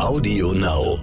[0.00, 0.98] Audio Now.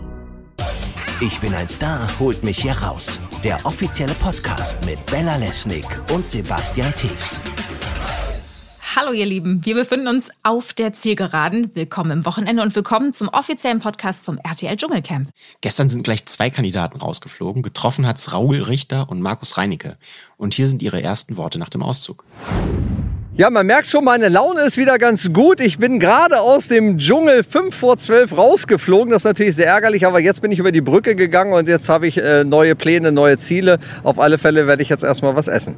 [1.21, 3.19] Ich bin ein Star, holt mich hier raus.
[3.43, 7.39] Der offizielle Podcast mit Bella Lesnick und Sebastian Tiefs.
[8.95, 11.71] Hallo ihr Lieben, wir befinden uns auf der Zielgeraden.
[11.73, 15.29] Willkommen im Wochenende und willkommen zum offiziellen Podcast zum RTL Dschungelcamp.
[15.61, 17.63] Gestern sind gleich zwei Kandidaten rausgeflogen.
[17.63, 19.97] Getroffen hat's Raoul Richter und Markus Reinecke.
[20.35, 22.25] Und hier sind ihre ersten Worte nach dem Auszug.
[23.41, 25.61] Ja, man merkt schon, meine Laune ist wieder ganz gut.
[25.61, 29.09] Ich bin gerade aus dem Dschungel 5 vor 12 rausgeflogen.
[29.09, 31.89] Das ist natürlich sehr ärgerlich, aber jetzt bin ich über die Brücke gegangen und jetzt
[31.89, 33.79] habe ich äh, neue Pläne, neue Ziele.
[34.03, 35.73] Auf alle Fälle werde ich jetzt erstmal was essen.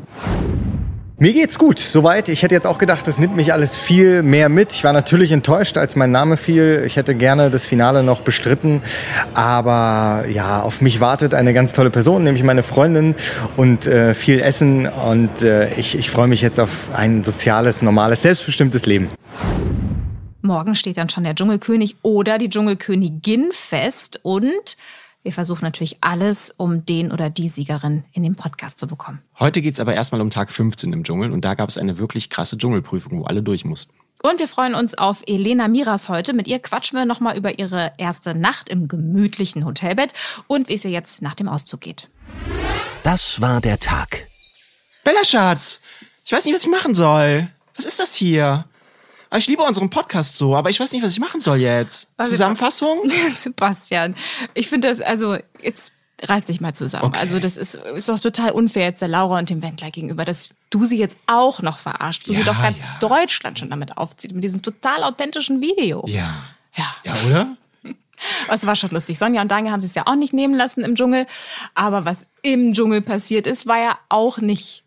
[1.23, 2.27] Mir geht's gut, soweit.
[2.27, 4.73] Ich hätte jetzt auch gedacht, das nimmt mich alles viel mehr mit.
[4.73, 6.83] Ich war natürlich enttäuscht, als mein Name fiel.
[6.85, 8.81] Ich hätte gerne das Finale noch bestritten.
[9.33, 13.15] Aber ja, auf mich wartet eine ganz tolle Person, nämlich meine Freundin
[13.55, 14.85] und äh, viel Essen.
[14.85, 19.09] Und äh, ich, ich freue mich jetzt auf ein soziales, normales, selbstbestimmtes Leben.
[20.41, 24.75] Morgen steht dann schon der Dschungelkönig oder die Dschungelkönigin fest und
[25.23, 29.21] wir versuchen natürlich alles, um den oder die Siegerin in den Podcast zu bekommen.
[29.39, 32.29] Heute geht's aber erstmal um Tag 15 im Dschungel und da gab es eine wirklich
[32.29, 33.93] krasse Dschungelprüfung, wo alle durch mussten.
[34.21, 36.33] Und wir freuen uns auf Elena Miras heute.
[36.33, 40.13] Mit ihr quatschen wir nochmal über ihre erste Nacht im gemütlichen Hotelbett
[40.47, 42.09] und wie es ihr jetzt nach dem Auszug geht.
[43.03, 44.25] Das war der Tag.
[45.03, 45.81] Bella Schatz,
[46.25, 47.49] ich weiß nicht, was ich machen soll.
[47.75, 48.65] Was ist das hier?
[49.33, 52.07] Ah, Ich liebe unseren Podcast so, aber ich weiß nicht, was ich machen soll jetzt.
[52.17, 53.09] Also- Zusammenfassung?
[53.35, 54.13] Sebastian,
[54.53, 57.05] ich finde das, also jetzt reiß dich mal zusammen.
[57.05, 57.19] Okay.
[57.19, 60.49] Also das ist, ist doch total unfair jetzt der Laura und dem Wendler gegenüber, dass
[60.69, 62.97] du sie jetzt auch noch verarscht, wo sie Ja, doch ganz ja.
[62.99, 66.05] Deutschland schon damit aufzieht, mit diesem total authentischen Video.
[66.07, 66.43] Ja.
[66.75, 66.95] Ja.
[67.03, 67.57] Ja, oder?
[68.49, 69.17] Es war schon lustig.
[69.17, 71.25] Sonja und Daniel haben es ja auch nicht nehmen lassen im Dschungel.
[71.75, 74.83] Aber was im Dschungel passiert ist, war ja auch nicht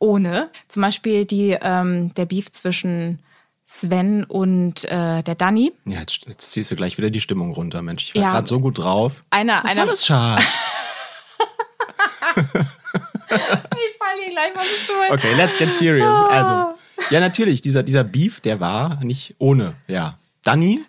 [0.00, 0.48] ohne.
[0.66, 3.20] Zum Beispiel die, ähm, der Beef zwischen
[3.72, 5.72] Sven und äh, der Danny.
[5.84, 8.08] Ja, jetzt, jetzt ziehst du gleich wieder die Stimmung runter, Mensch.
[8.08, 8.30] Ich war Ja.
[8.32, 9.22] gerade so gut drauf.
[9.30, 10.44] Einer, Was einer, soll das, Schatz?
[13.32, 14.96] Ich falle hier gleich vom Stuhl.
[15.14, 16.18] Okay, let's get serious.
[16.18, 16.76] Also,
[17.10, 19.74] ja, natürlich, dieser, dieser Beef, der war nicht ohne.
[19.86, 20.18] Ja.
[20.42, 20.84] Danny,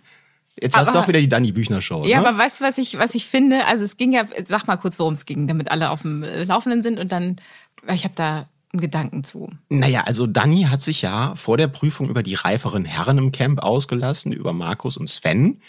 [0.60, 2.06] jetzt hast du Aber- auch wieder die Danny-Büchner-Show.
[2.06, 2.28] Ja, ne?
[2.28, 3.66] aber weißt du, was ich, was ich finde?
[3.66, 6.44] Also es ging ja, sag mal kurz, worum es ging, damit alle auf dem äh,
[6.46, 7.36] Laufenden sind und dann,
[7.94, 9.50] ich habe da einen Gedanken zu.
[9.70, 13.62] Naja, also Danny hat sich ja vor der Prüfung über die reiferen Herren im Camp
[13.62, 15.62] ausgelassen, über Markus und Sven.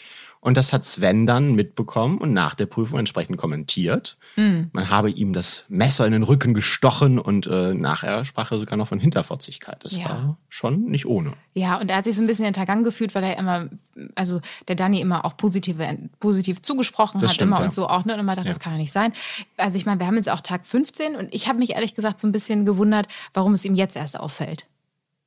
[0.45, 4.17] Und das hat Sven dann mitbekommen und nach der Prüfung entsprechend kommentiert.
[4.35, 4.71] Hm.
[4.73, 8.77] Man habe ihm das Messer in den Rücken gestochen und äh, nachher sprach er sogar
[8.77, 9.85] noch von Hinterfotzigkeit.
[9.85, 10.09] Das Ja.
[10.09, 11.35] war schon nicht ohne.
[11.53, 13.69] Ja, und er hat sich so ein bisschen hintergangen gefühlt, weil er immer,
[14.17, 17.67] also der Danny immer auch positive, positiv zugesprochen Das hat, stimmt, immer ja.
[17.67, 18.15] und so auch, ne?
[18.15, 19.13] Und immer dachte, das kann ja nicht sein.
[19.59, 22.19] Also ich meine, wir haben jetzt auch Tag 15 und ich habe mich ehrlich gesagt
[22.19, 24.67] so ein bisschen gewundert, warum es ihm jetzt erst auffällt.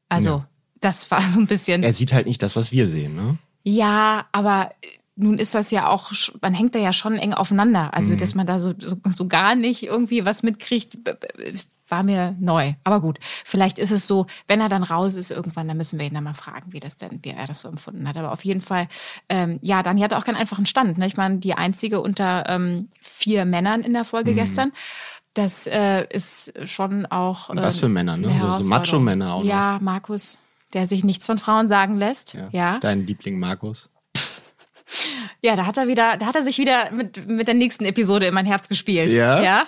[0.10, 0.48] Also, Ja.
[0.82, 1.84] das war so ein bisschen.
[1.84, 3.16] Er sieht halt nicht das, was wir sehen.
[3.16, 3.38] Ne?
[3.64, 4.72] Ja, aber
[5.16, 6.12] nun ist das ja auch,
[6.42, 7.94] man hängt da ja schon eng aufeinander.
[7.94, 8.18] Also, Mhm.
[8.18, 10.98] dass man da so, so, so gar nicht irgendwie was mitkriegt,
[11.88, 12.74] war mir neu.
[12.84, 16.06] Aber gut, vielleicht ist es so, wenn er dann raus ist irgendwann, dann müssen wir
[16.08, 18.18] ihn dann mal fragen, wie das denn, wie er das so empfunden hat.
[18.18, 18.88] Aber auf jeden Fall,
[19.30, 20.98] ähm, ja, Dani hatte auch keinen einfachen Stand.
[20.98, 21.06] Ne?
[21.06, 24.36] Ich meine, die einzige unter ähm, vier Männern in der Folge Mhm.
[24.36, 24.72] gestern.
[25.36, 27.50] Das äh, ist schon auch.
[27.50, 28.36] Und was ähm, für Männer, ne?
[28.40, 28.70] So- so.
[28.70, 29.50] Macho-Männer auch noch.
[29.50, 30.40] Ja, Markus,
[30.74, 32.34] der sich nichts von Frauen sagen lässt.
[32.34, 32.48] Ja.
[32.52, 32.80] ja.
[32.80, 33.90] Dein Liebling Markus.
[35.42, 38.28] Ja, da hat er wieder, da hat er sich wieder mit, mit der nächsten Episode
[38.28, 39.12] in mein Herz gespielt.
[39.12, 39.42] Ja?
[39.42, 39.68] Ja.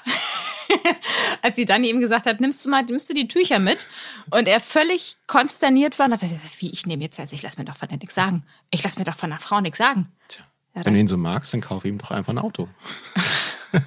[1.42, 3.86] Als sie dann ihm gesagt hat, nimmst du mal, nimmst du die Tücher mit?
[4.30, 7.58] Und er völlig konsterniert war und hat gesagt, wie, ich nehme jetzt, also ich lass
[7.58, 8.44] mir doch von der nichts sagen.
[8.70, 10.12] Ich lass mir doch von einer Frau nichts sagen.
[10.28, 10.44] Tja.
[10.76, 12.70] Ja, Wenn du ihn so magst, dann kauf ihm doch einfach ein Auto.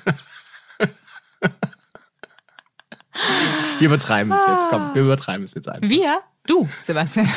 [3.78, 4.68] wir übertreiben es jetzt.
[4.70, 5.88] Komm, wir übertreiben es jetzt einfach.
[5.88, 6.20] Wir?
[6.46, 7.30] Du, Sebastian.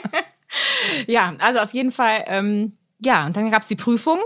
[1.06, 4.18] ja, also auf jeden Fall, ähm, ja, und dann gab's die Prüfung.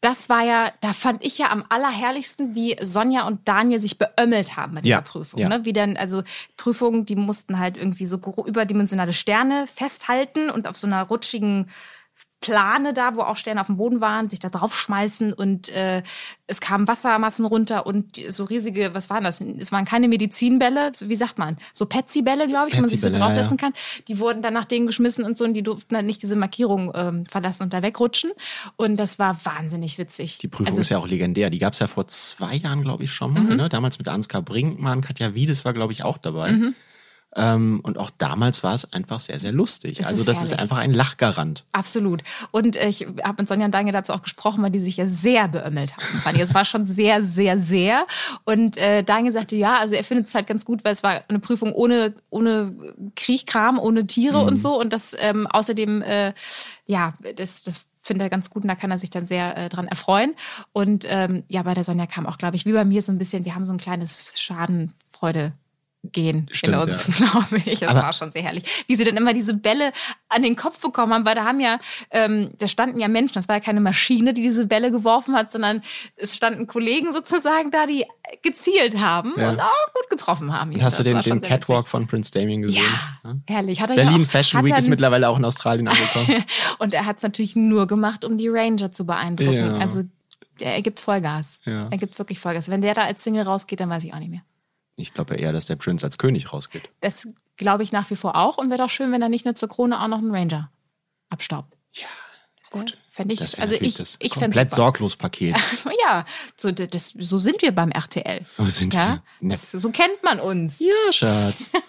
[0.00, 4.56] Das war ja, da fand ich ja am allerherrlichsten, wie Sonja und Daniel sich beömmelt
[4.56, 5.40] haben bei dieser Ja, Prüfung.
[5.40, 5.48] ja.
[5.48, 5.64] Ne?
[5.64, 6.22] Wie dann, also
[6.56, 11.68] Prüfungen, die mussten halt irgendwie so überdimensionale Sterne festhalten und auf so einer rutschigen
[12.40, 16.02] Plane da, wo auch Sterne auf dem Boden waren, sich da draufschmeißen und äh,
[16.46, 19.40] es kamen Wassermassen runter und so riesige, was waren das?
[19.40, 21.56] Es waren keine Medizinbälle, wie sagt man?
[21.72, 23.64] So Petsy-Bälle, glaube ich, wo man sich so ja, draufsetzen ja.
[23.64, 23.72] kann.
[24.06, 26.92] Die wurden dann nach denen geschmissen und so und die durften dann nicht diese Markierung
[26.94, 28.30] ähm, verlassen und da wegrutschen.
[28.76, 30.38] Und das war wahnsinnig witzig.
[30.38, 31.50] Die Prüfung Also- ist ja auch legendär.
[31.50, 33.42] Die gab es ja vor zwei Jahren, glaube ich, schon mal.
[33.42, 33.56] Mhm.
[33.56, 33.68] Ne?
[33.68, 36.52] Damals mit Ansgar Brinkmann, Katja Wiedes war, glaube ich, auch dabei.
[37.38, 40.00] Ähm, und auch damals war es einfach sehr, sehr lustig.
[40.00, 40.62] Es also ist das ist herrlich.
[40.62, 41.64] einfach ein Lachgarant.
[41.70, 42.24] Absolut.
[42.50, 45.46] Und ich habe mit Sonja und Daniel dazu auch gesprochen, weil die sich ja sehr
[45.46, 46.18] beömmelt haben.
[46.18, 46.42] Fand ich.
[46.42, 48.06] Es war schon sehr, sehr, sehr.
[48.44, 51.22] Und äh, Daniel sagte, ja, also er findet es halt ganz gut, weil es war
[51.28, 52.74] eine Prüfung ohne, ohne
[53.14, 54.78] Kriechkram, ohne Tiere und so.
[54.78, 56.32] Und das ähm, außerdem, äh,
[56.86, 59.68] ja, das, das finde er ganz gut und da kann er sich dann sehr äh,
[59.68, 60.34] dran erfreuen.
[60.72, 63.18] Und ähm, ja, bei der Sonja kam auch, glaube ich, wie bei mir so ein
[63.18, 65.52] bisschen, wir haben so ein kleines Schadenfreude
[66.04, 67.26] gehen Stimmt, in uns, ja.
[67.30, 67.80] glaube ich.
[67.80, 68.84] Das Aber- war schon sehr herrlich.
[68.86, 69.92] Wie sie dann immer diese Bälle
[70.28, 71.78] an den Kopf bekommen haben, weil da haben ja,
[72.10, 75.50] ähm, da standen ja Menschen, das war ja keine Maschine, die diese Bälle geworfen hat,
[75.52, 75.82] sondern
[76.16, 78.04] es standen Kollegen sozusagen da, die
[78.42, 79.50] gezielt haben Ja.
[79.50, 80.72] und auch gut getroffen haben.
[80.72, 81.90] Und hast du Das den, schon den sehr Catwalk witzig.
[81.90, 82.84] von Prince Damien gesehen?
[83.24, 83.80] Ja, herrlich.
[83.80, 86.44] Hat er ja Berlin auch, Fashion Week ist mittlerweile auch in Australien angekommen.
[86.78, 89.52] Und er hat es natürlich nur gemacht, um die Ranger zu beeindrucken.
[89.52, 89.74] Ja.
[89.78, 90.04] Also
[90.60, 91.60] er, gibt Vollgas.
[91.64, 91.88] Ja.
[91.90, 92.68] Er gibt wirklich Vollgas.
[92.68, 94.42] Wenn der da als Single rausgeht, dann weiß ich auch nicht mehr.
[94.98, 96.90] Ich glaube eher, dass der Prince als König rausgeht.
[97.00, 98.58] Das glaube ich nach wie vor auch.
[98.58, 100.70] Und wäre doch schön, wenn er nicht nur zur Krone auch noch einen Ranger
[101.30, 101.76] abstaubt.
[101.92, 102.06] Ja,
[102.70, 102.98] Gut.
[103.08, 105.56] Fände ich, das also ich, das ich komplett sorglos Paket.
[106.06, 106.24] Ja,
[106.56, 108.44] so, das, so sind wir beim RTL.
[108.44, 109.50] So sind Ja, wir.
[109.50, 110.80] das, so kennt man uns.
[110.80, 111.70] Ja, Schatz.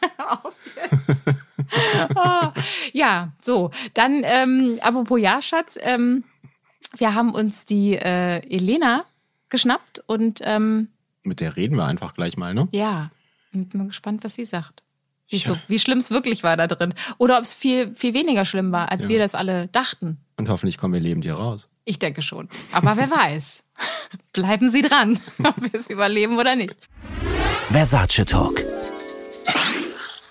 [2.16, 2.54] Ah,
[2.94, 3.72] ja, so.
[3.94, 6.24] Dann, ähm, apropos ja, Schatz, ähm,
[6.98, 9.06] wir haben uns die äh, Elena
[9.50, 10.90] geschnappt und ähm,
[11.24, 12.68] Mit der reden wir einfach gleich mal, ne?
[12.72, 13.12] ja,
[13.52, 14.84] bin mal gespannt, was sie sagt.
[15.28, 15.50] Wie, Ja.
[15.50, 16.94] so, wie schlimm es wirklich war da drin.
[17.18, 19.10] Oder ob es viel, viel weniger schlimm war, als Ja.
[19.10, 20.18] wir das alle dachten.
[20.38, 21.68] Und hoffentlich kommen wir lebend hier raus.
[21.86, 22.48] Ich denke schon.
[22.72, 23.64] Aber wer weiß.
[24.34, 26.76] Bleiben Sie dran, ob wir es überleben oder nicht.
[27.72, 28.62] Versace Talk.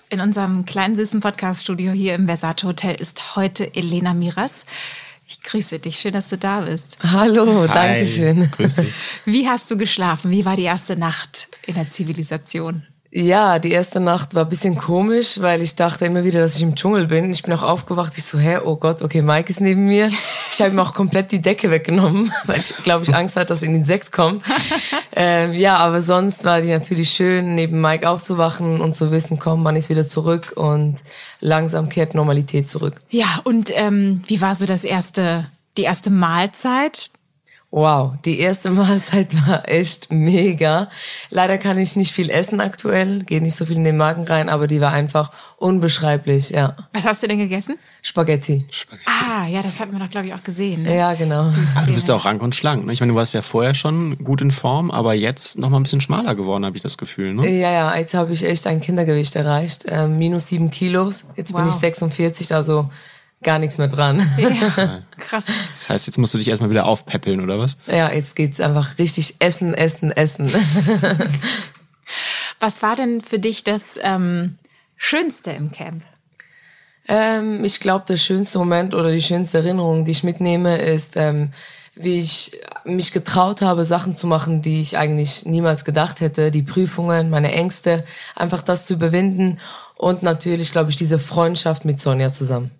[0.09, 4.65] In unserem kleinen süßen Podcast-Studio hier im Versace Hotel ist heute Elena Miras.
[5.29, 5.99] Ich grüße dich.
[5.99, 6.97] Schön, dass du da bist.
[7.03, 8.49] Hallo, Hi, danke schön.
[8.49, 8.91] Grüß dich.
[9.25, 10.31] Wie hast du geschlafen?
[10.31, 12.81] Wie war die erste Nacht in der Zivilisation?
[13.11, 16.61] Ja, die erste Nacht war ein bisschen komisch, weil ich dachte immer wieder, dass ich
[16.61, 17.31] im Dschungel bin.
[17.31, 20.11] Ich bin auch aufgewacht, ich so, hä, oh Gott, okay, Mike ist neben mir.
[20.51, 23.63] Ich habe ihm auch komplett die Decke weggenommen, weil ich glaube, ich Angst hatte, dass
[23.63, 24.43] ein Insekt kommt.
[25.15, 29.63] ähm, ja, aber sonst war die natürlich schön, neben Mike aufzuwachen und zu wissen, komm,
[29.63, 30.97] man ist wieder zurück und
[31.39, 33.01] langsam kehrt Normalität zurück.
[33.09, 35.47] Ja, und ähm, wie war so das erste,
[35.77, 37.09] die erste Mahlzeit?
[37.71, 40.89] Wow, die erste Mahlzeit war echt mega.
[41.29, 44.49] Leider kann ich nicht viel essen aktuell, geht nicht so viel in den Magen rein,
[44.49, 46.75] aber die war einfach unbeschreiblich, ja.
[46.93, 47.77] Was hast du denn gegessen?
[48.01, 48.65] Spaghetti.
[49.05, 50.83] Ah, ja, das hatten wir doch, glaube ich, auch gesehen.
[50.83, 50.95] Ne?
[50.95, 51.51] Ja, genau.
[51.75, 52.85] Aber du bist ja auch rank und schlank.
[52.85, 52.93] Ne?
[52.93, 55.83] Ich meine, du warst ja vorher schon gut in Form, aber jetzt noch mal ein
[55.83, 57.33] bisschen schmaler geworden, habe ich das Gefühl.
[57.35, 57.47] Ne?
[57.59, 59.85] Ja, ja, jetzt habe ich echt ein Kindergewicht erreicht.
[59.87, 61.25] Ähm, minus sieben Kilos.
[61.35, 61.69] Jetzt bin Wow.
[61.69, 62.89] ich 46, also
[63.43, 64.27] gar nichts mehr dran.
[64.37, 65.45] Ja, krass.
[65.77, 67.77] Das heißt, jetzt musst du dich erstmal wieder aufpäppeln, oder was?
[67.87, 70.51] Ja, jetzt geht's einfach richtig essen, essen, essen.
[72.59, 74.57] Was war denn für dich das ähm,
[74.97, 76.03] Schönste im Camp?
[77.07, 81.51] Ähm, ich glaube, der schönste Moment oder die schönste Erinnerung, die ich mitnehme, ist, ähm,
[81.95, 82.51] wie ich
[82.85, 86.51] mich getraut habe, Sachen zu machen, die ich eigentlich niemals gedacht hätte.
[86.51, 89.59] Die Prüfungen, meine Ängste, einfach das zu überwinden
[89.99, 92.71] und natürlich, glaube ich, diese Freundschaft mit Sonja zusammen.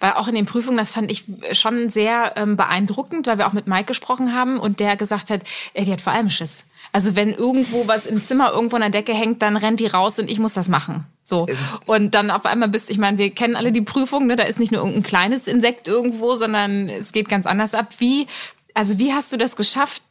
[0.00, 3.52] Weil auch in den Prüfungen, das fand ich schon sehr ähm, beeindruckend, weil wir auch
[3.52, 5.42] mit Mike gesprochen haben und der gesagt hat,
[5.74, 6.64] ey, die hat vor allem Schiss.
[6.90, 10.18] Also wenn irgendwo was im Zimmer irgendwo an der Decke hängt, dann rennt die raus
[10.18, 11.04] und ich muss das machen.
[11.22, 11.46] So.
[11.84, 14.34] Und dann auf einmal bist, ich meine, wir kennen alle die Prüfung, ne?
[14.34, 17.88] da ist nicht nur irgendein kleines Insekt irgendwo, sondern es geht ganz anders ab.
[17.98, 18.26] Wie,
[18.72, 20.02] also wie hast du das geschafft,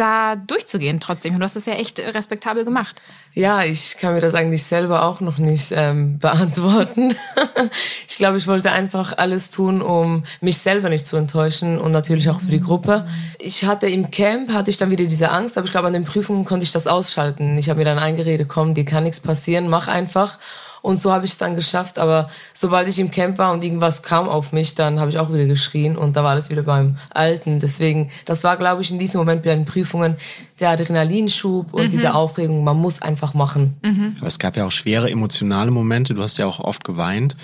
[0.00, 1.38] da durchzugehen trotzdem?
[1.38, 3.00] Du hast das ja echt respektabel gemacht.
[3.34, 7.14] Ja, ich kann mir das eigentlich selber auch noch nicht ähm, beantworten.
[8.08, 12.28] ich glaube, ich wollte einfach alles tun, um mich selber nicht zu enttäuschen und natürlich
[12.30, 13.06] auch für die Gruppe.
[13.38, 16.04] Ich hatte im Camp, hatte ich dann wieder diese Angst, aber ich glaube, an den
[16.04, 17.58] Prüfungen konnte ich das ausschalten.
[17.58, 20.38] Ich habe mir dann eingeredet, komm, dir kann nichts passieren, mach einfach.
[20.82, 21.98] Und so habe ich es dann geschafft.
[21.98, 25.32] Aber sobald ich im Camp war und irgendwas kam auf mich, dann habe ich auch
[25.32, 27.60] wieder geschrien und da war alles wieder beim Alten.
[27.60, 30.16] Deswegen, das war, glaube ich, in diesem Moment bei den Prüfungen
[30.58, 32.64] der Adrenalinschub und diese Aufregung.
[32.64, 33.76] Man muss einfach machen.
[34.18, 36.14] Aber es gab ja auch schwere emotionale Momente.
[36.14, 37.36] Du hast ja auch oft geweint.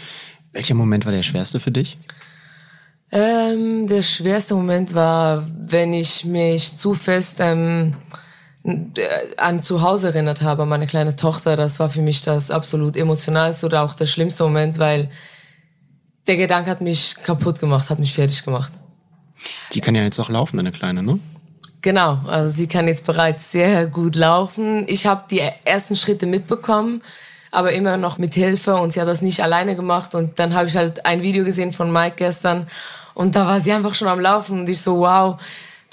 [0.52, 1.98] Welcher Moment war der schwerste für dich?
[3.12, 8.25] Ähm, der schwerste Moment war, wenn ich mich zu fest ähm, äh,
[9.36, 11.56] an zu Hause erinnert habe, an meine kleine Tochter.
[11.56, 15.10] Das war für mich das absolut emotionalste oder auch der schlimmste Moment, weil
[16.26, 18.72] der Gedanke hat mich kaputt gemacht, hat mich fertig gemacht.
[19.72, 21.20] Die kann ja jetzt auch laufen, deine Kleine, ne?
[21.82, 24.88] Genau, also sie kann jetzt bereits sehr gut laufen.
[24.88, 27.02] Ich habe die ersten Schritte mitbekommen,
[27.52, 30.16] aber immer noch mit Hilfe und sie hat das nicht alleine gemacht.
[30.16, 32.66] Und dann habe ich halt ein Video gesehen von Mike gestern
[33.14, 35.38] und da war sie einfach schon am Laufen und ich so, wow,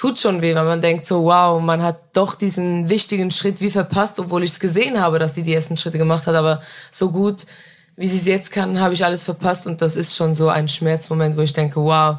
[0.03, 3.71] tut schon weh, weil man denkt so, wow, man hat doch diesen wichtigen Schritt wie
[3.71, 7.09] verpasst, obwohl ich es gesehen habe, dass sie die ersten Schritte gemacht hat, aber so
[7.09, 7.45] gut,
[7.95, 10.67] wie sie es jetzt kann, habe ich alles verpasst und das ist schon so ein
[10.67, 12.17] Schmerzmoment, wo ich denke, wow,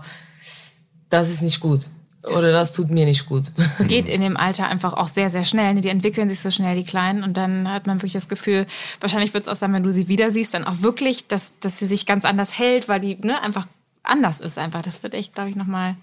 [1.11, 1.83] das ist nicht gut.
[2.27, 3.53] Oder das tut mir nicht gut.
[3.87, 5.75] geht in dem Alter einfach auch sehr, sehr schnell.
[5.75, 5.83] ne?
[5.83, 7.23] Die entwickeln sich so schnell, die Kleinen.
[7.23, 8.67] Und dann hat man wirklich das Gefühl,
[9.01, 11.79] wahrscheinlich wird es auch sein, wenn du sie wieder siehst, dann auch wirklich, dass, dass
[11.81, 13.67] sie sich ganz anders hält, weil die ne, einfach
[14.03, 14.81] anders ist einfach.
[14.81, 15.97] Das wird echt, glaube ich, nochmal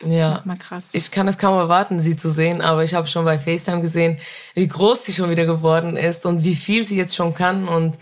[0.00, 0.42] Ja.
[0.44, 0.90] mal krass.
[0.92, 4.18] Ich kann es kaum erwarten, sie zu sehen, aber ich habe schon bei FaceTime gesehen,
[4.54, 7.66] wie groß sie schon wieder geworden ist und wie viel sie jetzt schon kann.
[7.66, 7.98] Und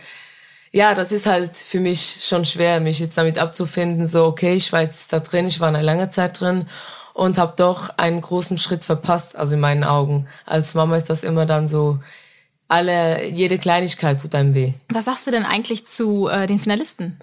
[0.73, 4.07] ja, das ist halt für mich schon schwer, mich jetzt damit abzufinden.
[4.07, 6.67] So, okay, ich war jetzt da drin, ich war eine lange Zeit drin
[7.15, 10.27] und habe doch einen großen Schritt verpasst, also in meinen Augen.
[10.45, 11.99] Als Mama ist das immer dann so,
[12.69, 14.75] alle, jede Kleinigkeit tut einem weh.
[14.91, 17.19] Was sagst du denn eigentlich zu äh, den Finalisten?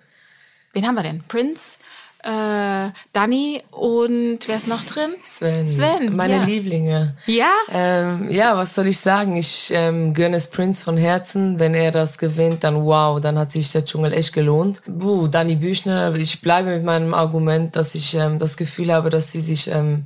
[0.74, 1.24] Wen haben wir denn?
[1.28, 1.78] Prince,
[2.24, 5.14] äh, Dani und wer ist noch drin?
[5.26, 6.44] Sven, Sven, meine ja.
[6.44, 7.16] Lieblinge.
[7.26, 7.52] Ja?
[7.70, 9.36] Ähm, ja, was soll ich sagen?
[9.36, 11.60] Ich ähm, gönne es Prince von Herzen.
[11.60, 14.82] Wenn er das gewinnt, dann wow, dann hat sich der Dschungel echt gelohnt.
[14.88, 19.32] Buh, Dani Büchner, ich bleibe mit meinem Argument, dass ich ähm, das Gefühl habe, dass
[19.32, 20.06] sie sich ähm,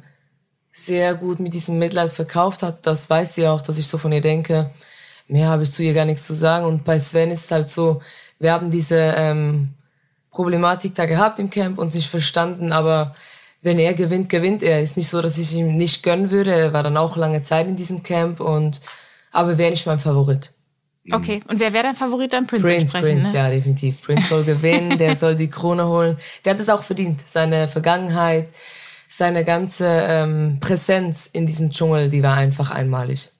[0.71, 2.85] sehr gut mit diesem Mitleid verkauft hat.
[2.87, 4.71] Das weiß sie auch, dass ich so von ihr denke.
[5.27, 6.65] Mehr habe ich zu ihr gar nichts zu sagen.
[6.65, 8.01] Und bei Sven ist es halt so,
[8.39, 9.73] wir haben diese ähm,
[10.37, 13.15] Problematik da gehabt im Camp und nicht verstanden, aber
[13.63, 14.83] wenn er gewinnt, gewinnt er.
[14.83, 16.51] Ist nicht so, dass ich ihm nicht gönnen würde.
[16.51, 18.81] Er war dann auch lange Zeit in diesem Camp und
[19.31, 20.53] aber wäre nicht mein Favorit.
[21.11, 21.39] Okay.
[21.47, 22.45] Und wer wäre dein Favorit dann?
[22.45, 23.37] Prince, Prince, entsprechend, Prince, ne?
[23.37, 24.01] ja, definitiv.
[24.03, 26.17] Prince soll gewinnen, der soll die Krone holen.
[26.45, 27.27] Der hat es auch verdient.
[27.27, 28.49] Seine Vergangenheit,
[29.07, 33.31] seine ganze ähm, Präsenz in diesem Dschungel, die war einfach einmalig.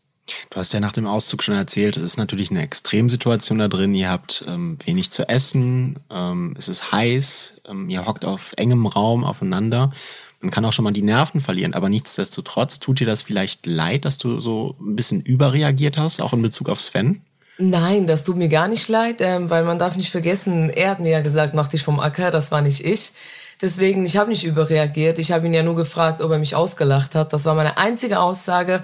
[0.50, 3.94] Du hast ja nach dem Auszug schon erzählt, es ist natürlich eine Extremsituation da drin.
[3.94, 8.86] Ihr habt ähm, wenig zu essen, ähm, es ist heiß, ähm, ihr hockt auf engem
[8.86, 9.92] Raum aufeinander.
[10.40, 14.06] Man kann auch schon mal die Nerven verlieren, aber nichtsdestotrotz tut dir das vielleicht leid,
[14.06, 17.22] dass du so ein bisschen überreagiert hast, auch in Bezug auf Sven?
[17.58, 21.00] Nein, das tut mir gar nicht leid, ähm, weil man darf nicht vergessen, er hat
[21.00, 23.14] mir ja gesagt, mach dich vom Acker, das war nicht ich.
[23.60, 25.18] Deswegen, ich habe nicht überreagiert.
[25.18, 27.34] Ich habe ihn ja nur gefragt, ob er mich ausgelacht hat.
[27.34, 28.84] Das war meine einzige Aussage.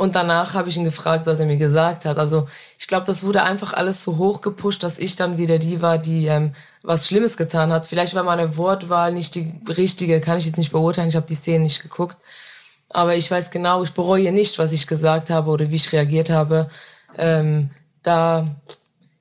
[0.00, 2.18] Und danach habe ich ihn gefragt, was er mir gesagt hat.
[2.18, 5.82] Also ich glaube, das wurde einfach alles so hoch gepusht, dass ich dann wieder die
[5.82, 7.84] war, die ähm, was Schlimmes getan hat.
[7.84, 11.10] Vielleicht war meine Wortwahl nicht die richtige, kann ich jetzt nicht beurteilen.
[11.10, 12.16] Ich habe die Szene nicht geguckt.
[12.88, 16.30] Aber ich weiß genau, ich bereue nicht, was ich gesagt habe oder wie ich reagiert
[16.30, 16.70] habe.
[17.18, 17.68] Ähm,
[18.02, 18.56] da,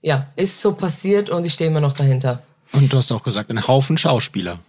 [0.01, 2.41] ja, ist so passiert und ich stehe immer noch dahinter.
[2.71, 4.59] Und du hast auch gesagt, ein Haufen Schauspieler.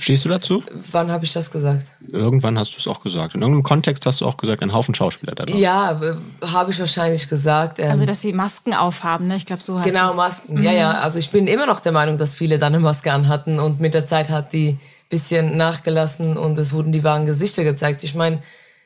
[0.00, 0.62] Stehst du dazu?
[0.90, 1.84] Wann habe ich das gesagt?
[2.10, 3.34] Irgendwann hast du es auch gesagt.
[3.34, 5.44] In irgendeinem Kontext hast du auch gesagt, ein Haufen Schauspieler da.
[5.46, 6.00] Ja,
[6.42, 7.78] habe ich wahrscheinlich gesagt.
[7.78, 9.36] Ähm, Also, dass sie Masken aufhaben, ne?
[9.36, 10.62] Ich glaube, so hast Genau, Masken.
[10.62, 10.92] Ja, ja.
[10.92, 13.94] Also ich bin immer noch der Meinung, dass viele dann eine Maske anhatten und mit
[13.94, 18.02] der Zeit hat die bisschen nachgelassen und es wurden die wahren Gesichter gezeigt.
[18.02, 18.42] Ich meine,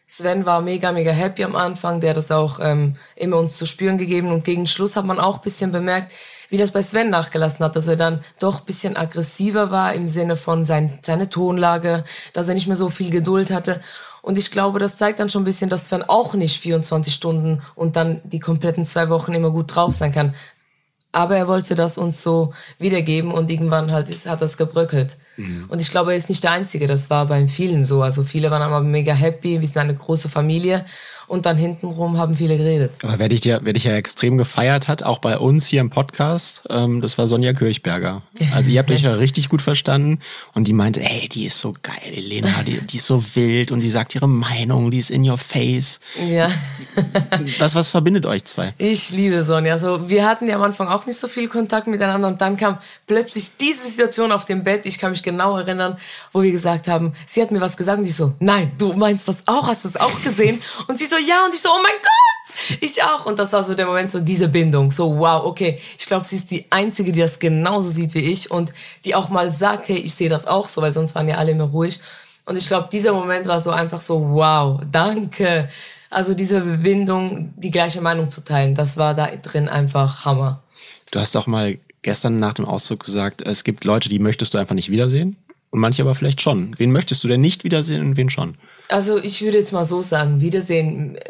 [0.08, 2.00] Sven war mega, mega happy am Anfang.
[2.00, 5.20] Der hat das auch ähm, immer uns zu spüren gegeben und gegen Schluss hat man
[5.20, 6.12] auch bisschen bemerkt,
[6.48, 10.36] wie das bei Sven nachgelassen hat, dass er dann doch bisschen aggressiver war im Sinne
[10.36, 13.80] von sein, seine Tonlage, dass er nicht mehr so viel Geduld hatte.
[14.22, 17.62] Und ich glaube, das zeigt dann schon ein bisschen, dass Sven auch nicht 24 Stunden
[17.74, 20.34] und dann die kompletten zwei Wochen immer gut drauf sein kann.
[21.12, 25.16] Aber er wollte das uns so wiedergeben und irgendwann halt ist, hat das gebröckelt.
[25.68, 28.02] Und ich glaube, er ist nicht der Einzige, das war bei vielen so.
[28.02, 30.84] Also viele waren aber mega happy, wir sind eine große Familie
[31.26, 32.92] und dann hintenrum haben viele geredet.
[33.02, 35.90] Aber wer dich, ja, wer dich ja extrem gefeiert hat, auch bei uns hier im
[35.90, 38.22] Podcast, ähm, das war Sonja Kirchberger.
[38.54, 40.20] Also ihr habt euch ja richtig gut verstanden
[40.54, 43.80] und die meinte, ey, die ist so geil, Elena, die, die ist so wild und
[43.80, 46.00] die sagt ihre Meinung, die ist in your face.
[46.28, 46.48] Ja.
[47.58, 48.74] Was, was verbindet euch zwei?
[48.78, 49.72] Ich liebe Sonja.
[49.72, 52.78] Also wir hatten ja am Anfang auch nicht so viel Kontakt miteinander und dann kam
[53.06, 54.86] plötzlich diese Situation auf dem Bett.
[54.86, 55.96] Ich kann mich genau erinnern,
[56.32, 59.28] wo wir gesagt haben, sie hat mir was gesagt und ich so, nein, du meinst
[59.28, 60.62] das auch, hast du es auch gesehen?
[60.86, 63.26] Und sie so, ja und ich so, oh mein Gott, ich auch.
[63.26, 66.36] Und das war so der Moment, so diese Bindung, so wow, okay, ich glaube, sie
[66.36, 68.72] ist die einzige, die das genauso sieht wie ich und
[69.04, 71.52] die auch mal sagt, hey, ich sehe das auch so, weil sonst waren ja alle
[71.52, 72.00] immer ruhig.
[72.44, 75.68] Und ich glaube, dieser Moment war so einfach so, wow, danke.
[76.10, 80.62] Also diese Bindung, die gleiche Meinung zu teilen, das war da drin einfach Hammer.
[81.10, 84.58] Du hast auch mal gestern nach dem Auszug gesagt, es gibt Leute, die möchtest du
[84.58, 85.36] einfach nicht wiedersehen
[85.76, 86.74] und manche aber vielleicht schon.
[86.78, 88.56] Wen möchtest du denn nicht wiedersehen und wen schon?
[88.88, 91.20] Also ich würde jetzt mal so sagen, Wiedersehen äh,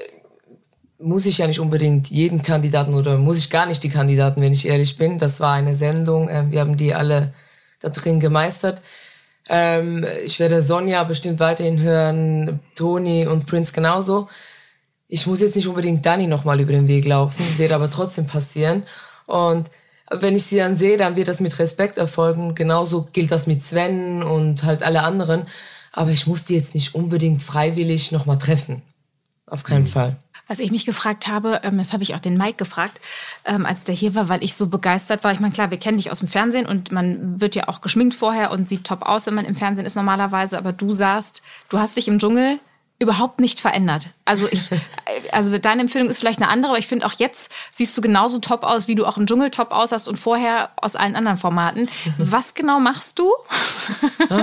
[1.01, 4.53] muss ich ja nicht unbedingt jeden Kandidaten oder muss ich gar nicht die Kandidaten, wenn
[4.53, 5.19] ich ehrlich bin.
[5.19, 7.35] Das war eine Sendung, äh, wir haben die alle
[7.81, 8.83] da drin gemeistert.
[9.49, 14.29] Ähm, ich werde Sonja bestimmt weiterhin hören, Toni und Prince genauso.
[15.09, 18.85] Ich muss jetzt nicht unbedingt Dani nochmal über den Weg laufen, wird aber trotzdem passieren.
[19.27, 19.71] Und
[20.11, 22.55] wenn ich sie dann sehe, dann wird das mit Respekt erfolgen.
[22.55, 25.47] Genauso gilt das mit Sven und halt alle anderen.
[25.93, 28.83] Aber ich muss die jetzt nicht unbedingt freiwillig nochmal treffen.
[29.47, 30.17] Auf keinen Fall.
[30.49, 33.01] Was ich mich gefragt habe, ähm, das habe ich auch den Mike gefragt,
[33.45, 35.33] ähm, als der hier war, weil ich so begeistert war.
[35.33, 38.15] Ich meine, klar, wir kennen dich aus dem Fernsehen und man wird ja auch geschminkt
[38.15, 40.57] vorher und sieht top aus, wenn man im Fernsehen ist normalerweise.
[40.57, 42.61] Aber du sahst, du hast dich im Dschungel
[42.99, 44.09] überhaupt nicht verändert.
[44.25, 44.71] Also ich,
[45.33, 48.39] also deine Empfehlung ist vielleicht eine andere, aber ich finde auch jetzt siehst du genauso
[48.39, 51.89] top aus, wie du auch im Dschungel top aussahst und vorher aus allen anderen Formaten.
[52.19, 53.31] Was genau machst du?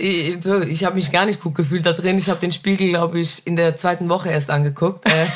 [0.00, 2.18] Ich, ich habe mich gar nicht gut gefühlt da drin.
[2.18, 5.04] Ich habe den Spiegel, glaube ich, in der zweiten Woche erst angeguckt.
[5.06, 5.26] Äh,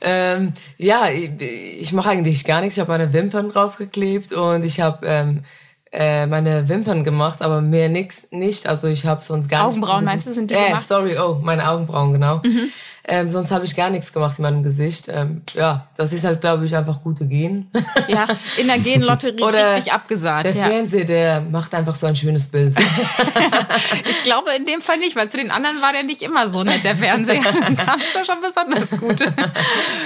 [0.00, 2.78] ähm, ja, ich, ich mache eigentlich gar nichts.
[2.78, 5.44] Ich habe meine Wimpern draufgeklebt und ich habe ähm,
[5.92, 8.68] äh, meine Wimpern gemacht, aber mehr nix nicht.
[8.68, 9.78] Also ich habe sonst gar nichts.
[9.78, 10.86] Augenbrauen meinst du, sind die äh, gemacht?
[10.86, 12.36] Sorry, oh, meine Augenbrauen, genau.
[12.44, 12.70] Mhm.
[13.02, 15.08] Ähm, sonst habe ich gar nichts gemacht in meinem Gesicht.
[15.08, 17.68] Ähm, ja, das ist halt, glaube ich, einfach gute Gen.
[18.06, 20.44] Ja, in der Genlotterie Oder richtig abgesagt.
[20.44, 20.66] Der ja.
[20.66, 22.76] Fernseher, der macht einfach so ein schönes Bild.
[24.08, 26.62] ich glaube in dem Fall nicht, weil zu den anderen war der nicht immer so
[26.62, 27.42] nett, der Fernseher.
[27.42, 29.24] Dann kam es da schon besonders gut.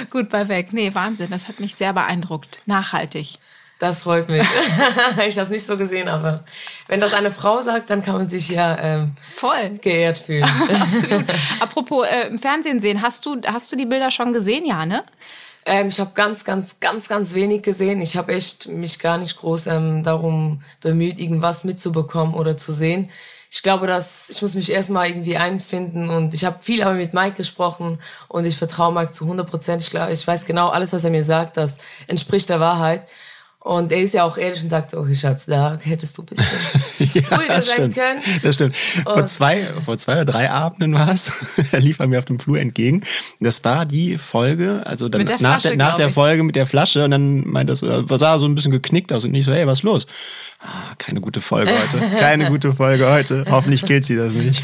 [0.09, 0.73] gut bei weg.
[0.73, 2.61] Nee, Wahnsinn, das hat mich sehr beeindruckt.
[2.65, 3.39] Nachhaltig.
[3.79, 4.47] Das freut mich.
[5.27, 6.45] ich habe es nicht so gesehen, aber
[6.87, 10.49] wenn das eine Frau sagt, dann kann man sich ja ähm, voll geehrt fühlen.
[11.61, 15.05] Apropos äh, im Fernsehen sehen, hast du, hast du die Bilder schon gesehen, ja, ne?
[15.67, 18.01] Ähm, ich habe ganz, ganz, ganz, ganz wenig gesehen.
[18.01, 23.11] Ich habe echt mich gar nicht groß ähm, darum bemüht, irgendwas mitzubekommen oder zu sehen.
[23.51, 27.15] Ich glaube, dass ich muss mich erstmal irgendwie einfinden und ich habe viel aber mit
[27.15, 29.83] Mike gesprochen und ich vertraue Mike zu 100 Prozent.
[29.83, 31.77] Ich, ich weiß genau, alles, was er mir sagt, das
[32.09, 33.09] entspricht der Wahrheit.
[33.65, 36.45] Und er ist ja auch ehrlich und sagt, oh Schatz, da hättest du ein bisschen
[37.23, 37.95] ja, ruhiger sein stimmt.
[37.95, 38.21] können.
[38.43, 38.77] Das stimmt.
[38.77, 41.33] vor zwei, vor zwei oder drei Abenden war es,
[41.73, 43.05] er lief er mir auf dem Flur entgegen.
[43.41, 46.67] Das war die Folge, also dann der nach, Flasche, der, nach der Folge mit der
[46.67, 49.53] Flasche und dann meint er, so, sah so ein bisschen geknickt aus und nicht so,
[49.53, 50.07] hey, was los?
[50.61, 52.17] Ah, keine gute Folge heute.
[52.19, 53.47] Keine gute Folge heute.
[53.51, 54.63] Hoffentlich killt sie das nicht.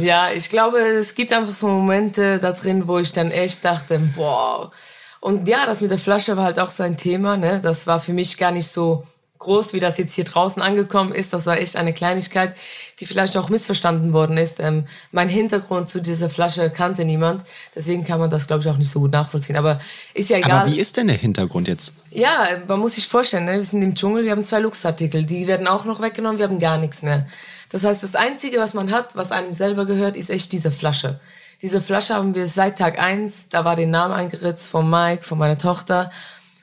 [0.00, 3.98] ja, ich glaube, es gibt einfach so Momente da drin, wo ich dann echt dachte,
[4.16, 4.72] boah,
[5.20, 7.36] und ja, das mit der Flasche war halt auch so ein Thema.
[7.36, 7.60] Ne?
[7.60, 9.04] Das war für mich gar nicht so
[9.38, 11.32] groß, wie das jetzt hier draußen angekommen ist.
[11.32, 12.56] Das war echt eine Kleinigkeit,
[13.00, 14.58] die vielleicht auch missverstanden worden ist.
[14.58, 17.44] Ähm, mein Hintergrund zu dieser Flasche kannte niemand.
[17.74, 19.56] Deswegen kann man das, glaube ich, auch nicht so gut nachvollziehen.
[19.56, 19.80] Aber
[20.14, 20.62] ist ja egal.
[20.62, 21.92] Aber wie ist denn der Hintergrund jetzt?
[22.10, 23.52] Ja, man muss sich vorstellen, ne?
[23.54, 25.24] wir sind im Dschungel, wir haben zwei Luxartikel.
[25.24, 27.26] Die werden auch noch weggenommen, wir haben gar nichts mehr.
[27.70, 31.20] Das heißt, das Einzige, was man hat, was einem selber gehört, ist echt diese Flasche.
[31.60, 33.48] Diese Flasche haben wir seit Tag eins.
[33.48, 36.10] Da war der Name eingeritzt von Mike, von meiner Tochter.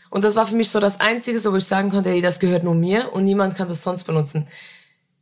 [0.09, 2.63] Und das war für mich so das Einzige, wo ich sagen konnte, hey, das gehört
[2.63, 4.47] nur mir und niemand kann das sonst benutzen.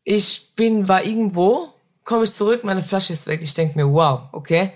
[0.04, 3.40] Ich bin, war irgendwo, komme ich zurück, meine Flasche ist weg.
[3.42, 4.74] Ich denke mir, wow, okay.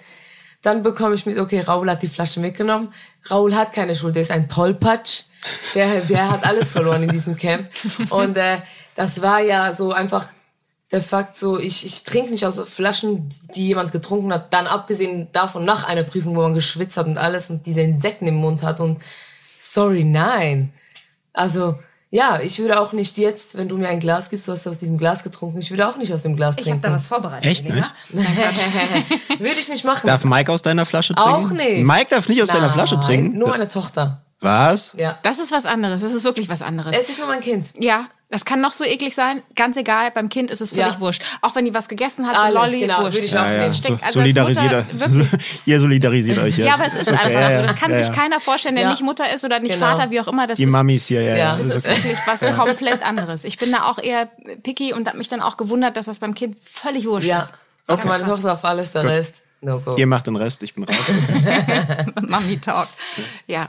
[0.64, 2.92] Dann bekomme ich mit, okay, Raul hat die Flasche mitgenommen.
[3.30, 5.26] Raul hat keine Schuld, der ist ein Tollpatsch.
[5.76, 7.70] Der, der hat alles verloren in diesem Camp.
[8.10, 8.58] Und äh,
[8.96, 10.26] das war ja so einfach
[10.92, 15.28] der Fakt so, ich, ich trinke nicht aus Flaschen, die jemand getrunken hat, dann abgesehen
[15.34, 18.64] davon nach einer Prüfung, wo man geschwitzt hat und alles und diese Insekten im Mund
[18.64, 19.02] hat und
[19.60, 20.72] sorry, nein.
[21.34, 21.78] Also,
[22.10, 24.80] ja, ich würde auch nicht jetzt, wenn du mir ein Glas gibst, du hast aus
[24.80, 26.70] diesem Glas getrunken, ich würde auch nicht aus dem Glas trinken.
[26.70, 27.52] Ich habe da was vorbereitet.
[27.52, 27.94] Echt nicht?
[29.40, 30.08] würde ich nicht machen.
[30.08, 31.32] Darf Mike aus deiner Flasche trinken?
[31.32, 31.86] Auch nicht.
[31.86, 33.38] Mike darf nicht aus nein, deiner Flasche trinken?
[33.38, 34.22] nur meine Tochter.
[34.40, 34.94] Was?
[34.98, 35.18] Ja.
[35.24, 36.02] Das ist was anderes.
[36.02, 36.96] Das ist wirklich was anderes.
[36.98, 37.74] Es ist nur mein Kind.
[37.78, 39.42] Ja, das kann noch so eklig sein.
[39.56, 41.00] Ganz egal, beim Kind ist es völlig ja.
[41.00, 41.24] wurscht.
[41.42, 43.14] Auch wenn die was gegessen hat, so Alles, Lolli, genau, wurscht.
[43.14, 43.74] Würde ich auch ja, ja.
[43.74, 44.86] So, also solidarisiert
[45.66, 46.68] ihr solidarisiert euch jetzt.
[46.68, 47.62] Ja, aber es ist einfach so.
[47.62, 49.86] Das kann sich keiner vorstellen, der nicht Mutter ist oder nicht genau.
[49.86, 50.46] Vater, wie auch immer.
[50.46, 51.38] Das die ist, Mamis hier, ja.
[51.38, 51.56] ja.
[51.56, 52.04] Das, das ist okay.
[52.04, 53.46] wirklich was komplett anderes.
[53.46, 54.30] Ich bin da auch eher
[54.62, 57.54] picky und habe mich dann auch gewundert, dass das beim Kind völlig wurscht ist.
[57.88, 58.08] Okay.
[58.10, 59.42] Meine Tochter auf alles, der Rest.
[59.62, 59.96] No go.
[59.98, 60.96] Ihr macht den Rest, ich bin raus.
[62.22, 62.88] Mami Talk.
[63.48, 63.68] Ja.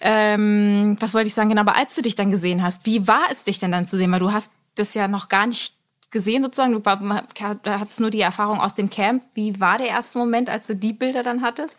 [0.00, 1.50] Ähm, was wollte ich sagen?
[1.50, 3.96] Genau, aber als du dich dann gesehen hast, wie war es dich denn dann zu
[3.96, 4.10] sehen?
[4.12, 5.74] Weil du hast das ja noch gar nicht
[6.10, 6.72] gesehen sozusagen.
[6.72, 9.22] Du hattest nur die Erfahrung aus dem Camp.
[9.34, 11.78] Wie war der erste Moment, als du die Bilder dann hattest?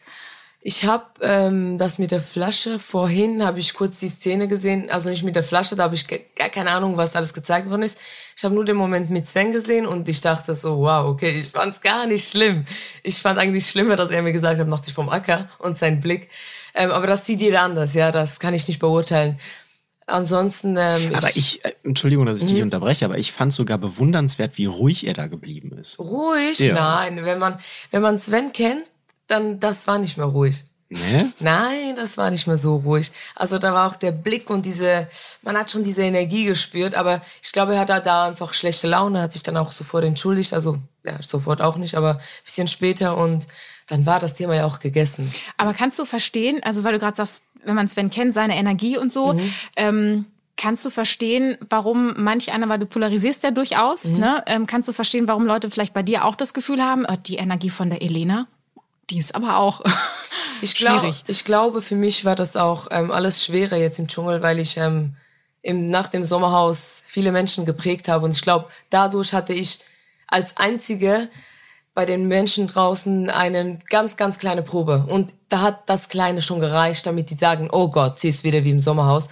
[0.59, 5.09] Ich habe ähm, das mit der Flasche vorhin, habe ich kurz die Szene gesehen, also
[5.09, 7.97] nicht mit der Flasche, da habe ich gar keine Ahnung, was alles gezeigt worden ist.
[8.35, 11.49] Ich habe nur den Moment mit Sven gesehen und ich dachte so, wow, okay, ich
[11.49, 12.65] fand's gar nicht schlimm.
[13.03, 16.01] Ich fand eigentlich schlimmer, dass er mir gesagt hat, mach dich vom Acker und sein
[16.01, 16.29] Blick.
[16.73, 19.39] Ähm, aber das sieht jeder anders, ja, das kann ich nicht beurteilen.
[20.07, 20.77] Ansonsten.
[20.79, 22.63] Ähm, aber ich, äh, Entschuldigung, dass ich dich mhm.
[22.63, 25.99] unterbreche, aber ich fand sogar bewundernswert, wie ruhig er da geblieben ist.
[25.99, 26.59] Ruhig?
[26.59, 26.73] Ja.
[26.73, 27.59] Nein, wenn man,
[27.91, 28.85] wenn man Sven kennt,
[29.27, 30.65] dann das war nicht mehr ruhig.
[30.89, 31.25] Nee?
[31.41, 33.11] Nein, das war nicht mehr so ruhig.
[33.35, 35.07] Also da war auch der Blick und diese,
[35.41, 39.21] man hat schon diese Energie gespürt, aber ich glaube, er hat da einfach schlechte Laune,
[39.21, 43.17] hat sich dann auch sofort entschuldigt, also ja, sofort auch nicht, aber ein bisschen später
[43.17, 43.47] und
[43.87, 45.33] dann war das Thema ja auch gegessen.
[45.57, 48.97] Aber kannst du verstehen, also weil du gerade sagst, wenn man Sven kennt, seine Energie
[48.97, 49.53] und so, mhm.
[49.75, 50.25] ähm,
[50.59, 54.19] Kannst du verstehen, warum manch einer, weil du polarisierst ja durchaus, mhm.
[54.19, 54.43] ne?
[54.47, 57.35] Ähm, kannst du verstehen, warum Leute vielleicht bei dir auch das Gefühl haben, äh, die
[57.35, 58.47] Energie von der Elena,
[59.09, 59.81] die ist aber auch
[60.61, 61.23] ich glaub, schwierig.
[61.27, 64.77] Ich glaube, für mich war das auch ähm, alles schwerer jetzt im Dschungel, weil ich
[64.77, 65.15] ähm,
[65.61, 68.25] im, nach dem Sommerhaus viele Menschen geprägt habe.
[68.25, 69.79] Und ich glaube, dadurch hatte ich
[70.27, 71.29] als Einzige
[71.93, 75.05] bei den Menschen draußen eine ganz, ganz kleine Probe.
[75.09, 78.63] Und da hat das Kleine schon gereicht, damit die sagen, oh Gott, sie ist wieder
[78.63, 79.29] wie im Sommerhaus.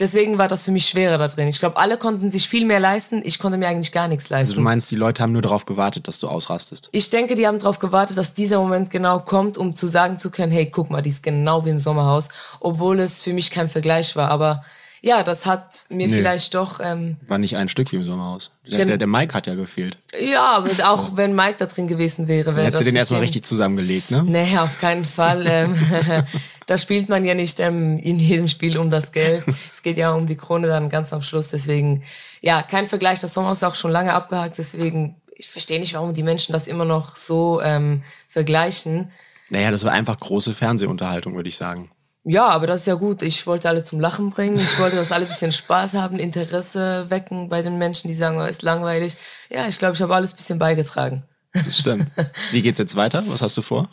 [0.00, 1.46] Deswegen war das für mich schwerer da drin.
[1.46, 3.22] Ich glaube, alle konnten sich viel mehr leisten.
[3.24, 4.50] Ich konnte mir eigentlich gar nichts leisten.
[4.50, 6.88] Also du meinst, die Leute haben nur darauf gewartet, dass du ausrastest?
[6.90, 10.30] Ich denke, die haben darauf gewartet, dass dieser Moment genau kommt, um zu sagen zu
[10.32, 12.28] können, hey, guck mal, die ist genau wie im Sommerhaus.
[12.58, 14.30] Obwohl es für mich kein Vergleich war.
[14.32, 14.64] Aber
[15.00, 16.14] ja, das hat mir Nee.
[16.14, 16.80] vielleicht doch...
[16.82, 18.50] Ähm, War nicht ein Stück wie im Sommerhaus.
[18.66, 19.98] Der, der, der Mike hat ja gefehlt.
[20.18, 23.20] ja, aber auch wenn Mike da drin gewesen wäre, wäre Hättest das du den erstmal
[23.20, 24.24] richtig zusammengelegt, ne?
[24.24, 25.44] Nee, auf keinen Fall.
[25.46, 25.76] Ähm,
[26.66, 29.44] da spielt man ja nicht ähm, in jedem Spiel um das Geld.
[29.72, 31.48] es geht ja um die Krone dann ganz am Schluss.
[31.48, 32.02] Deswegen,
[32.40, 33.20] ja, kein Vergleich.
[33.20, 34.58] Das Sommer ist auch schon lange abgehakt.
[34.58, 39.10] Deswegen, ich verstehe nicht, warum die Menschen das immer noch so ähm, vergleichen.
[39.50, 41.90] Naja, das war einfach große Fernsehunterhaltung, würde ich sagen.
[42.26, 43.20] Ja, aber das ist ja gut.
[43.20, 44.58] Ich wollte alle zum Lachen bringen.
[44.58, 48.38] Ich wollte, dass alle ein bisschen Spaß haben, Interesse wecken bei den Menschen, die sagen,
[48.38, 49.16] oh, ist langweilig.
[49.50, 51.24] Ja, ich glaube, ich habe alles ein bisschen beigetragen.
[51.52, 52.10] Das stimmt.
[52.50, 53.22] Wie geht's jetzt weiter?
[53.26, 53.90] Was hast du vor?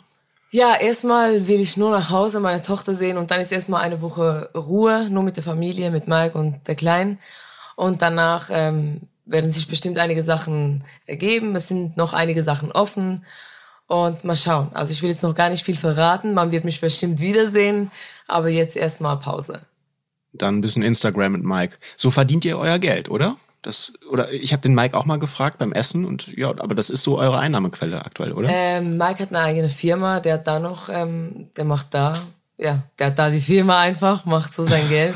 [0.54, 4.02] Ja, erstmal will ich nur nach Hause meine Tochter sehen und dann ist erstmal eine
[4.02, 7.18] Woche Ruhe, nur mit der Familie, mit Mike und der Kleinen.
[7.74, 11.56] Und danach ähm, werden sich bestimmt einige Sachen ergeben.
[11.56, 13.24] Es sind noch einige Sachen offen.
[13.86, 14.70] Und mal schauen.
[14.74, 16.34] Also ich will jetzt noch gar nicht viel verraten.
[16.34, 17.90] Man wird mich bestimmt wiedersehen.
[18.26, 19.62] Aber jetzt erstmal Pause.
[20.34, 21.78] Dann ein bisschen Instagram mit Mike.
[21.96, 23.36] So verdient ihr euer Geld, oder?
[23.62, 26.90] Das, oder ich habe den Mike auch mal gefragt beim Essen und ja, aber das
[26.90, 28.48] ist so eure Einnahmequelle aktuell, oder?
[28.50, 32.22] Ähm, Mike hat eine eigene Firma, der hat da noch, ähm, der macht da,
[32.58, 35.14] ja, der hat da die Firma einfach, macht so sein Geld.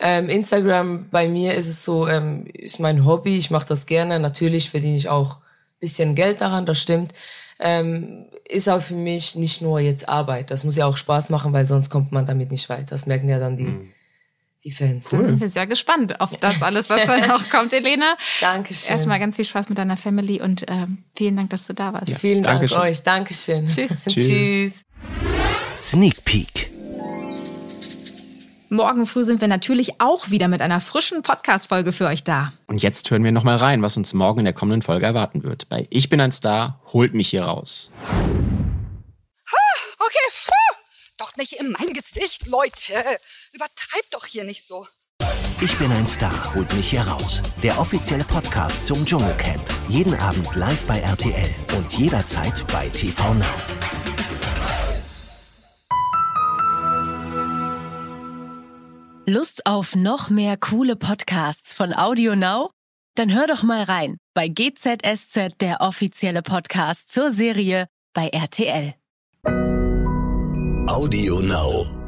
[0.00, 4.18] Ähm, Instagram bei mir ist es so, ähm, ist mein Hobby, ich mache das gerne.
[4.18, 7.12] Natürlich verdiene ich auch ein bisschen Geld daran, das stimmt.
[7.60, 10.50] Ähm, ist aber für mich nicht nur jetzt Arbeit.
[10.50, 12.90] Das muss ja auch Spaß machen, weil sonst kommt man damit nicht weit.
[12.90, 13.92] Das merken ja dann die,
[14.64, 15.08] die Fans.
[15.08, 18.16] Da sind wir sehr gespannt auf das alles, was dann noch kommt, Elena.
[18.40, 18.92] Dankeschön.
[18.92, 22.10] Erstmal ganz viel Spaß mit deiner Family und ähm, vielen Dank, dass du da warst.
[22.18, 22.78] Vielen Dank Dankeschön.
[22.78, 23.02] euch.
[23.02, 23.66] Dankeschön.
[23.66, 23.90] Tschüss.
[24.08, 24.26] Tschüss.
[24.26, 24.84] Tschüss.
[25.76, 26.70] Sneak Peek.
[28.70, 32.52] Morgen früh sind wir natürlich auch wieder mit einer frischen Podcast-Folge für euch da.
[32.66, 35.68] Und jetzt hören wir nochmal rein, was uns morgen in der kommenden Folge erwarten wird.
[35.68, 37.90] Bei Ich bin ein Star, holt mich hier raus.
[41.44, 42.94] Nicht in mein Gesicht, Leute.
[43.52, 44.86] Übertreibt doch hier nicht so.
[45.60, 47.42] Ich bin ein Star, holt mich hier raus.
[47.62, 49.62] Der offizielle Podcast zum Dschungelcamp.
[49.90, 53.44] Jeden Abend live bei RTL und jederzeit bei TV Now.
[59.26, 62.70] Lust auf noch mehr coole Podcasts von Audio Now?
[63.16, 68.94] Dann hör doch mal rein bei GZSZ, der offizielle Podcast zur Serie bei RTL.
[70.86, 72.03] Audio Now.